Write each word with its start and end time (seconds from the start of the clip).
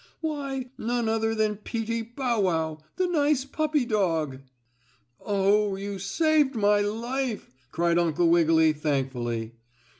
Why 0.19 0.71
none 0.79 1.07
other 1.07 1.35
than 1.35 1.57
Peetie 1.57 2.01
Bow 2.01 2.39
Wow, 2.41 2.79
the 2.95 3.05
nice 3.05 3.45
puppy 3.45 3.85
dog. 3.85 4.39
"Oh, 5.23 5.75
you 5.75 5.99
saved 5.99 6.55
my 6.55 6.79
life!" 6.79 7.51
cried 7.71 7.99
Uncle 7.99 8.27
Wiggily, 8.27 8.73
thankfully. 8.73 9.53